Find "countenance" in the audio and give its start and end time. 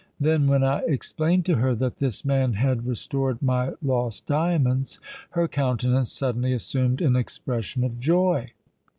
5.47-6.11